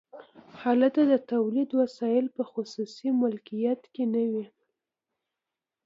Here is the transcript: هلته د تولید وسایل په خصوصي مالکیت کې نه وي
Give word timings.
هلته 0.61 1.01
د 1.11 1.13
تولید 1.31 1.69
وسایل 1.81 2.25
په 2.35 2.43
خصوصي 2.51 3.09
مالکیت 3.21 3.81
کې 3.93 4.03
نه 4.13 4.23
وي 4.31 4.45